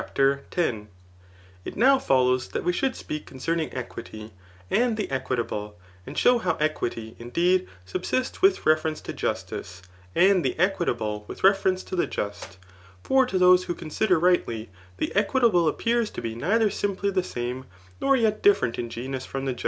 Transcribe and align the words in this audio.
X. 0.01 0.09
ETHICS^ 0.13 0.19
187 0.49 0.49
CHAPTER 0.49 0.81
X,' 0.81 0.87
It 1.65 1.77
now 1.77 1.99
follows 1.99 2.47
that 2.47 2.63
we 2.63 2.73
should 2.73 2.95
speak 2.95 3.29
concenung 3.29 3.69
equity, 3.71 4.33
and 4.71 4.97
the 4.97 5.11
equitable, 5.11 5.79
and 6.07 6.17
show 6.17 6.39
how 6.39 6.55
equity, 6.59 7.15
indeed, 7.19 7.67
subsists 7.85 8.41
with 8.41 8.65
reference 8.65 8.99
to 9.01 9.13
justice, 9.13 9.83
and 10.15 10.43
the 10.43 10.57
equitable 10.57 11.23
with 11.27 11.43
reference 11.43 11.83
to 11.83 11.95
the 11.95 12.07
just; 12.07 12.57
for 13.03 13.27
to 13.27 13.37
those 13.37 13.65
who 13.65 13.75
confer 13.75 14.17
rightly, 14.17 14.71
the 14.97 15.15
equitable 15.15 15.67
appears 15.67 16.09
to 16.09 16.21
be 16.23 16.33
neither 16.33 16.71
simply 16.71 17.11
the 17.11 17.21
same, 17.21 17.65
nor 18.01 18.15
yet 18.15 18.41
diiFerent 18.41 18.79
in 18.79 18.89
genus 18.89 19.27
from 19.27 19.45
the 19.45 19.53
ju^. 19.53 19.59